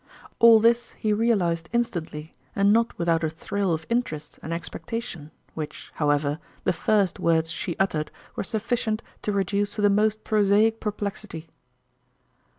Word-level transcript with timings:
All 0.39 0.59
this 0.59 0.93
he 0.93 1.13
realized 1.13 1.69
instantly, 1.73 2.33
and 2.55 2.73
not 2.73 2.97
with 2.97 3.07
out 3.07 3.23
a 3.23 3.29
thrill 3.29 3.71
of 3.71 3.85
interest 3.87 4.39
and 4.41 4.51
expectation, 4.51 5.29
which, 5.53 5.91
however, 5.93 6.39
the 6.63 6.73
first 6.73 7.19
words 7.19 7.51
she 7.51 7.77
uttered 7.77 8.09
were 8.35 8.41
suffi 8.41 8.77
cient 8.83 9.01
to 9.21 9.31
reduce 9.31 9.75
to 9.75 9.81
the 9.83 9.91
most 9.91 10.23
prosaic 10.23 10.79
perplexity. 10.79 11.49